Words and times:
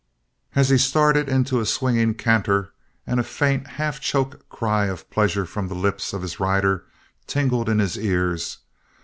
He 0.55 0.79
started 0.79 1.29
into 1.29 1.59
a 1.59 1.65
swinging 1.67 2.15
canter. 2.15 2.73
And 3.05 3.19
a 3.19 3.23
faint, 3.23 3.67
half 3.67 3.99
choked 3.99 4.49
cry 4.49 4.85
of 4.87 5.07
pleasure 5.11 5.45
from 5.45 5.67
the 5.67 5.75
lips 5.75 6.11
of 6.11 6.23
his 6.23 6.39
rider 6.39 6.85
tingled 7.27 7.69
in 7.69 7.77
his 7.77 7.99
ears. 7.99 8.57